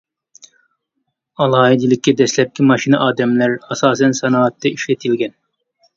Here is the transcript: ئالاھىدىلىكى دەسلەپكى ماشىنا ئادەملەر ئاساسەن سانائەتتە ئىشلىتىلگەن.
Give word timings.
ئالاھىدىلىكى 1.43 2.13
دەسلەپكى 2.21 2.67
ماشىنا 2.71 3.03
ئادەملەر 3.09 3.55
ئاساسەن 3.61 4.17
سانائەتتە 4.21 4.73
ئىشلىتىلگەن. 4.75 5.41